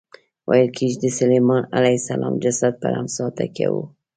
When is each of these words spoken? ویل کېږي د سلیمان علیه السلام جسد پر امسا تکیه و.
ویل 0.49 0.69
کېږي 0.77 0.97
د 1.01 1.05
سلیمان 1.19 1.63
علیه 1.77 1.97
السلام 2.01 2.33
جسد 2.43 2.73
پر 2.81 2.91
امسا 3.01 3.25
تکیه 3.37 3.67
و. 3.71 3.75